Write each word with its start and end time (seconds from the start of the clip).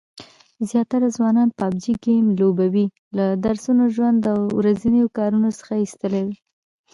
زیاتره 0.69 1.07
ځوانان 1.15 1.49
پابجي 1.57 1.93
ګیم 2.03 2.25
لوبولو 2.39 2.85
له 3.17 3.25
درسونو، 3.45 3.83
ژوند 3.95 4.21
او 4.33 4.39
ورځنیو 4.59 5.13
کارونو 5.17 5.49
څخه 5.59 5.73
ایستلي 5.83 6.21
دي 6.27 6.37